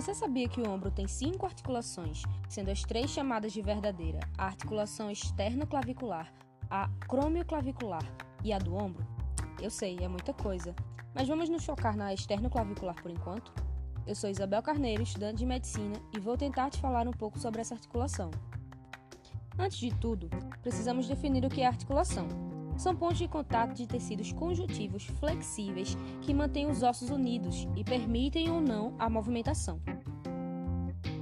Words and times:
Você 0.00 0.14
sabia 0.14 0.48
que 0.48 0.62
o 0.62 0.66
ombro 0.66 0.90
tem 0.90 1.06
cinco 1.06 1.44
articulações, 1.44 2.22
sendo 2.48 2.70
as 2.70 2.80
três 2.80 3.10
chamadas 3.10 3.52
de 3.52 3.60
verdadeira: 3.60 4.18
a 4.38 4.46
articulação 4.46 5.10
externo-clavicular, 5.10 6.32
a 6.70 6.88
crômio-clavicular 7.06 8.02
e 8.42 8.50
a 8.50 8.58
do 8.58 8.74
ombro? 8.74 9.06
Eu 9.60 9.68
sei, 9.68 9.98
é 10.00 10.08
muita 10.08 10.32
coisa, 10.32 10.74
mas 11.14 11.28
vamos 11.28 11.50
nos 11.50 11.66
focar 11.66 11.94
na 11.94 12.14
externo-clavicular 12.14 12.94
por 13.02 13.10
enquanto? 13.10 13.52
Eu 14.06 14.14
sou 14.14 14.30
Isabel 14.30 14.62
Carneiro, 14.62 15.02
estudante 15.02 15.36
de 15.36 15.44
medicina, 15.44 16.00
e 16.16 16.18
vou 16.18 16.34
tentar 16.34 16.70
te 16.70 16.80
falar 16.80 17.06
um 17.06 17.12
pouco 17.12 17.38
sobre 17.38 17.60
essa 17.60 17.74
articulação. 17.74 18.30
Antes 19.58 19.76
de 19.76 19.94
tudo, 19.96 20.30
precisamos 20.62 21.06
definir 21.06 21.44
o 21.44 21.50
que 21.50 21.60
é 21.60 21.66
articulação. 21.66 22.26
São 22.80 22.96
pontos 22.96 23.18
de 23.18 23.28
contato 23.28 23.74
de 23.74 23.86
tecidos 23.86 24.32
conjuntivos 24.32 25.04
flexíveis 25.04 25.98
que 26.22 26.32
mantêm 26.32 26.66
os 26.66 26.82
ossos 26.82 27.10
unidos 27.10 27.68
e 27.76 27.84
permitem 27.84 28.50
ou 28.50 28.58
não 28.58 28.94
a 28.98 29.10
movimentação. 29.10 29.78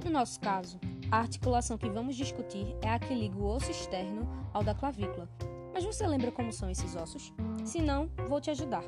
No 0.05 0.09
nosso 0.09 0.39
caso, 0.39 0.79
a 1.11 1.17
articulação 1.17 1.77
que 1.77 1.89
vamos 1.89 2.15
discutir 2.15 2.77
é 2.81 2.87
a 2.87 2.97
que 2.97 3.13
liga 3.13 3.37
o 3.37 3.45
osso 3.45 3.69
externo 3.69 4.25
ao 4.53 4.63
da 4.63 4.73
clavícula. 4.73 5.27
Mas 5.73 5.83
você 5.83 6.07
lembra 6.07 6.31
como 6.31 6.53
são 6.53 6.69
esses 6.69 6.95
ossos? 6.95 7.33
Se 7.65 7.81
não, 7.81 8.09
vou 8.29 8.39
te 8.39 8.49
ajudar. 8.49 8.83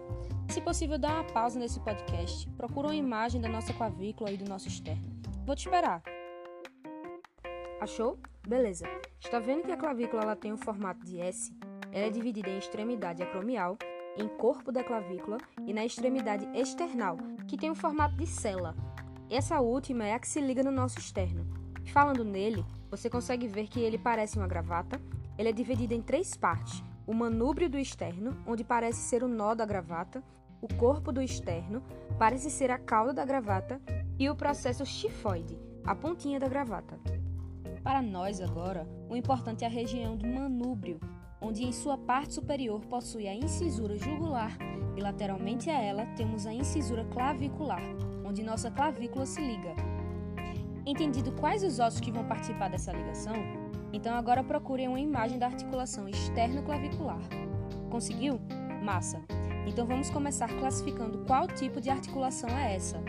Se 0.48 0.62
possível, 0.62 0.98
dá 0.98 1.16
uma 1.16 1.26
pausa 1.26 1.60
nesse 1.60 1.82
podcast, 1.82 2.48
procura 2.52 2.88
uma 2.88 2.96
imagem 2.96 3.42
da 3.42 3.50
nossa 3.50 3.74
clavícula 3.74 4.32
e 4.32 4.38
do 4.38 4.48
nosso 4.48 4.70
externo. 4.70 5.04
Vou 5.46 5.58
te 5.58 5.68
esperar. 5.68 6.02
Achou? 7.82 8.18
Beleza. 8.48 8.86
Está 9.20 9.40
vendo 9.40 9.64
que 9.64 9.74
a 9.74 9.78
clavícula 9.78 10.24
ela 10.24 10.36
tem 10.38 10.54
o 10.54 10.56
um 10.56 10.58
formato 10.58 11.06
de 11.06 11.20
S? 11.20 11.54
Ela 11.92 12.08
é 12.08 12.10
dividida 12.10 12.50
em 12.50 12.58
extremidade 12.58 13.22
acromial, 13.22 13.78
em 14.18 14.28
corpo 14.28 14.72
da 14.72 14.84
clavícula 14.84 15.38
e 15.66 15.74
na 15.74 15.86
extremidade 15.86 16.48
external, 16.58 17.18
que 17.48 17.58
tem 17.58 17.70
o 17.70 17.76
formato 17.76 18.16
de 18.16 18.26
cela. 18.26 18.76
Essa 19.30 19.60
última 19.60 20.06
é 20.06 20.14
a 20.14 20.20
que 20.20 20.28
se 20.28 20.42
liga 20.42 20.64
no 20.64 20.72
nosso 20.72 21.00
externo. 21.00 21.46
Falando 21.86 22.24
nele, 22.24 22.66
você 22.90 23.10
consegue 23.10 23.48
ver 23.48 23.68
que 23.68 23.80
ele 23.80 23.98
parece 23.98 24.38
uma 24.38 24.48
gravata. 24.48 25.02
Ele 25.38 25.50
é 25.50 25.54
dividido 25.54 25.94
em 25.94 26.02
três 26.02 26.36
partes: 26.36 26.84
o 27.08 27.14
manúbrio 27.14 27.70
do 27.70 27.78
externo, 27.78 28.38
onde 28.46 28.64
parece 28.64 29.00
ser 29.00 29.24
o 29.24 29.28
nó 29.28 29.54
da 29.54 29.66
gravata, 29.66 30.24
o 30.62 30.74
corpo 30.76 31.12
do 31.12 31.22
externo, 31.22 31.82
parece 32.18 32.50
ser 32.50 32.72
a 32.72 32.78
cauda 32.78 33.14
da 33.14 33.26
gravata, 33.26 33.82
e 34.20 34.30
o 34.30 34.36
processo 34.36 34.86
chifoide, 34.86 35.58
a 35.84 35.96
pontinha 35.96 36.40
da 36.40 36.48
gravata. 36.48 37.00
Para 37.84 38.02
nós 38.02 38.40
agora, 38.40 38.88
o 39.10 39.16
importante 39.16 39.64
é 39.64 39.68
a 39.68 39.70
região 39.70 40.16
do 40.16 40.28
manúbrio, 40.28 41.00
onde 41.42 41.66
em 41.66 41.72
sua 41.72 41.98
parte 41.98 42.36
superior 42.36 42.80
possui 42.86 43.28
a 43.28 43.34
incisura 43.34 43.98
jugular 43.98 44.56
e 44.96 45.02
lateralmente 45.02 45.70
a 45.70 45.82
ela 45.82 46.06
temos 46.16 46.46
a 46.46 46.54
incisura 46.54 47.04
clavicular, 47.06 47.82
onde 48.24 48.44
nossa 48.44 48.70
clavícula 48.70 49.26
se 49.26 49.42
liga. 49.42 49.76
Entendido 50.86 51.32
quais 51.34 51.64
os 51.64 51.80
ossos 51.80 52.00
que 52.00 52.12
vão 52.12 52.24
participar 52.26 52.70
dessa 52.70 52.92
ligação, 52.92 53.36
então 53.92 54.16
agora 54.16 54.44
procurem 54.44 54.88
uma 54.88 55.00
imagem 55.00 55.40
da 55.40 55.48
articulação 55.48 56.08
externo-clavicular. 56.08 57.22
Conseguiu? 57.90 58.40
Massa! 58.84 59.22
Então 59.68 59.86
vamos 59.86 60.10
começar 60.10 60.48
classificando 60.60 61.26
qual 61.26 61.48
tipo 61.48 61.80
de 61.80 61.90
articulação 61.90 62.50
é 62.50 62.76
essa. 62.76 63.02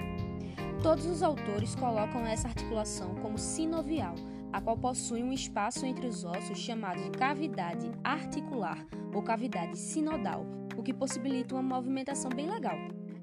Todos 0.83 1.07
os 1.07 1.23
autores 1.23 1.75
colocam 1.75 2.27
essa 2.27 2.49
articulação 2.49 3.15
como 3.17 3.39
sinovial, 3.39 4.15
a 4.53 4.61
qual 4.61 4.77
possui 4.77 5.23
um 5.23 5.33
espaço 5.33 5.87
entre 5.87 6.07
os 6.07 6.25
ossos 6.25 6.59
chamado 6.59 7.03
de 7.03 7.11
cavidade 7.11 7.91
articular 8.05 8.85
ou 9.15 9.23
cavidade 9.23 9.79
sinodal, 9.79 10.47
o 10.77 10.83
que 10.83 10.93
possibilita 10.93 11.55
uma 11.55 11.63
movimentação 11.63 12.31
bem 12.31 12.51
legal. 12.51 12.77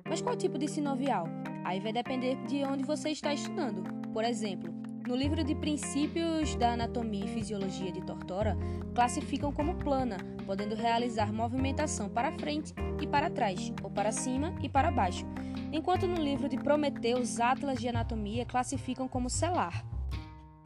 Mas 0.07 0.21
qual 0.21 0.35
tipo 0.35 0.57
de 0.57 0.67
sinovial? 0.67 1.27
Aí 1.63 1.79
vai 1.79 1.93
depender 1.93 2.35
de 2.47 2.63
onde 2.63 2.83
você 2.83 3.09
está 3.09 3.33
estudando. 3.33 3.83
Por 4.11 4.23
exemplo, 4.23 4.73
no 5.07 5.15
livro 5.15 5.43
de 5.43 5.55
Princípios 5.55 6.55
da 6.55 6.73
Anatomia 6.73 7.25
e 7.25 7.27
Fisiologia 7.27 7.91
de 7.91 8.01
Tortora, 8.01 8.57
classificam 8.93 9.51
como 9.51 9.75
plana, 9.75 10.17
podendo 10.45 10.75
realizar 10.75 11.33
movimentação 11.33 12.09
para 12.09 12.31
frente 12.31 12.73
e 13.01 13.07
para 13.07 13.29
trás, 13.29 13.71
ou 13.83 13.89
para 13.89 14.11
cima 14.11 14.53
e 14.61 14.69
para 14.69 14.91
baixo, 14.91 15.25
enquanto 15.71 16.07
no 16.07 16.21
livro 16.21 16.49
de 16.49 16.57
Prometeus, 16.57 17.39
Atlas 17.39 17.79
de 17.79 17.87
Anatomia 17.87 18.45
classificam 18.45 19.07
como 19.07 19.29
celar. 19.29 19.83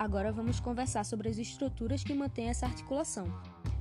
Agora 0.04 0.34
vamos 0.34 0.60
conversar 0.60 1.06
sobre 1.06 1.30
as 1.30 1.38
estruturas 1.38 2.04
que 2.04 2.14
mantêm 2.14 2.50
essa 2.50 2.66
articulação. 2.66 3.26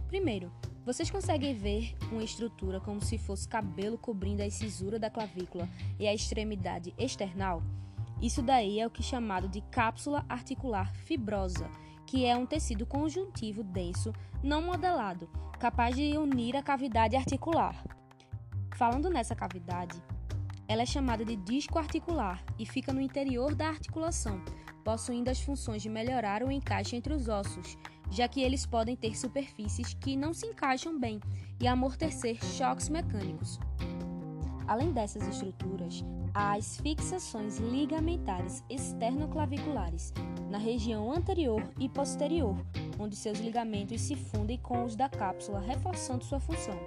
Primeiro, 0.07 0.53
vocês 0.87 1.11
conseguem 1.11 1.53
ver 1.53 1.97
uma 2.13 2.23
estrutura 2.23 2.79
como 2.79 3.01
se 3.01 3.19
fosse 3.19 3.49
cabelo 3.49 3.99
cobrindo 3.99 4.41
a 4.41 4.49
cisura 4.49 5.01
da 5.01 5.11
clavícula 5.11 5.69
e 5.99 6.07
a 6.07 6.15
extremidade 6.15 6.95
external? 6.97 7.61
Isso 8.23 8.41
daí 8.41 8.79
é 8.79 8.87
o 8.87 8.91
que 8.91 9.03
é 9.03 9.05
chamado 9.05 9.49
de 9.49 9.63
cápsula 9.63 10.25
articular 10.29 10.95
fibrosa, 10.95 11.69
que 12.07 12.25
é 12.25 12.37
um 12.37 12.47
tecido 12.47 12.87
conjuntivo 12.87 13.65
denso, 13.65 14.13
não 14.45 14.63
modelado, 14.63 15.29
capaz 15.59 15.97
de 15.97 16.17
unir 16.17 16.57
a 16.57 16.63
cavidade 16.63 17.17
articular. 17.17 17.85
Falando 18.77 19.11
nessa 19.11 19.35
cavidade, 19.35 20.01
ela 20.69 20.83
é 20.83 20.87
chamada 20.87 21.25
de 21.25 21.35
disco 21.35 21.81
articular 21.81 22.45
e 22.57 22.65
fica 22.65 22.93
no 22.93 23.01
interior 23.01 23.57
da 23.57 23.67
articulação, 23.67 24.41
possuindo 24.85 25.31
as 25.31 25.41
funções 25.41 25.83
de 25.83 25.89
melhorar 25.89 26.43
o 26.43 26.51
encaixe 26.51 26.97
entre 26.97 27.13
os 27.13 27.29
ossos, 27.29 27.79
já 28.11 28.29
que 28.29 28.43
eles 28.43 28.67
podem 28.67 28.97
ter 28.97 29.17
superfícies 29.17 29.95
que 29.95 30.17
não 30.17 30.33
se 30.33 30.47
encaixam 30.47 30.99
bem 30.99 31.21
e 31.61 31.67
amortecer 31.67 32.43
choques 32.45 32.89
mecânicos. 32.89 33.59
Além 34.67 34.93
dessas 34.93 35.27
estruturas, 35.27 36.05
há 36.35 36.55
as 36.57 36.79
fixações 36.79 37.59
ligamentares 37.59 38.63
externoclaviculares 38.69 40.13
na 40.51 40.59
região 40.59 41.13
anterior 41.13 41.63
e 41.79 41.89
posterior, 41.89 42.57
onde 42.99 43.17
seus 43.17 43.39
ligamentos 43.39 44.01
se 44.01 44.15
fundem 44.15 44.59
com 44.59 44.85
os 44.85 44.97
da 44.97 45.09
cápsula, 45.09 45.61
reforçando 45.61 46.25
sua 46.25 46.41
função. 46.41 46.79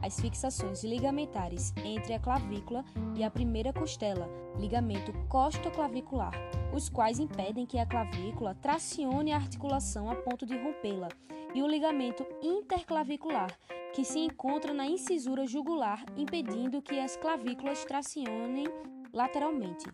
As 0.00 0.20
fixações 0.20 0.84
ligamentares 0.84 1.72
entre 1.84 2.14
a 2.14 2.20
clavícula 2.20 2.84
e 3.16 3.24
a 3.24 3.30
primeira 3.30 3.72
costela, 3.72 4.28
ligamento 4.58 5.12
costoclavicular, 5.28 6.32
os 6.72 6.88
quais 6.88 7.18
impedem 7.18 7.66
que 7.66 7.78
a 7.78 7.86
clavícula 7.86 8.54
tracione 8.54 9.32
a 9.32 9.36
articulação 9.36 10.10
a 10.10 10.14
ponto 10.14 10.46
de 10.46 10.56
rompê-la, 10.56 11.08
e 11.54 11.62
o 11.62 11.66
ligamento 11.66 12.24
interclavicular, 12.42 13.50
que 13.92 14.04
se 14.04 14.18
encontra 14.18 14.72
na 14.72 14.86
incisura 14.86 15.46
jugular, 15.46 16.04
impedindo 16.16 16.82
que 16.82 17.00
as 17.00 17.16
clavículas 17.16 17.84
tracionem 17.84 18.66
lateralmente. 19.12 19.86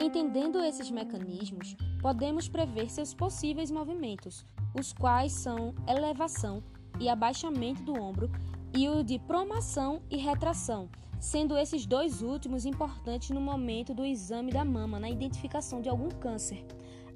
Entendendo 0.00 0.62
esses 0.62 0.90
mecanismos, 0.90 1.76
podemos 2.00 2.48
prever 2.48 2.90
seus 2.90 3.14
possíveis 3.14 3.70
movimentos, 3.70 4.44
os 4.78 4.92
quais 4.92 5.32
são 5.32 5.74
elevação 5.88 6.62
e 7.00 7.08
abaixamento 7.08 7.82
do 7.82 8.00
ombro 8.00 8.30
e 8.76 8.88
o 8.88 9.02
de 9.02 9.18
promação 9.20 10.02
e 10.10 10.16
retração, 10.16 10.88
sendo 11.20 11.56
esses 11.56 11.86
dois 11.86 12.22
últimos 12.22 12.66
importantes 12.66 13.30
no 13.30 13.40
momento 13.40 13.94
do 13.94 14.04
exame 14.04 14.52
da 14.52 14.64
mama 14.64 14.98
na 14.98 15.08
identificação 15.08 15.80
de 15.80 15.88
algum 15.88 16.08
câncer. 16.08 16.64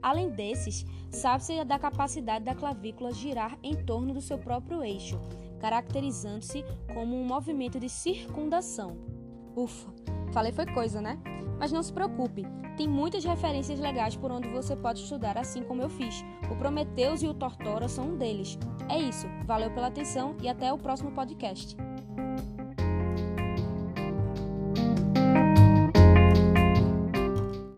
Além 0.00 0.30
desses, 0.30 0.86
sabe-se 1.10 1.64
da 1.64 1.78
capacidade 1.78 2.44
da 2.44 2.54
clavícula 2.54 3.12
girar 3.12 3.58
em 3.62 3.74
torno 3.74 4.14
do 4.14 4.20
seu 4.20 4.38
próprio 4.38 4.84
eixo, 4.84 5.20
caracterizando-se 5.58 6.64
como 6.94 7.16
um 7.16 7.24
movimento 7.24 7.80
de 7.80 7.88
circundação. 7.88 8.96
Ufa, 9.56 9.92
falei 10.38 10.52
foi 10.52 10.66
coisa, 10.66 11.00
né? 11.00 11.18
Mas 11.58 11.72
não 11.72 11.82
se 11.82 11.92
preocupe, 11.92 12.46
tem 12.76 12.86
muitas 12.86 13.24
referências 13.24 13.80
legais 13.80 14.14
por 14.14 14.30
onde 14.30 14.46
você 14.46 14.76
pode 14.76 15.00
estudar, 15.00 15.36
assim 15.36 15.64
como 15.64 15.82
eu 15.82 15.88
fiz. 15.88 16.24
O 16.48 16.54
Prometeus 16.54 17.24
e 17.24 17.26
o 17.26 17.34
Tortora 17.34 17.88
são 17.88 18.10
um 18.10 18.16
deles. 18.16 18.56
É 18.88 18.96
isso, 18.96 19.26
valeu 19.44 19.68
pela 19.72 19.88
atenção 19.88 20.36
e 20.40 20.48
até 20.48 20.72
o 20.72 20.78
próximo 20.78 21.10
podcast. 21.10 21.76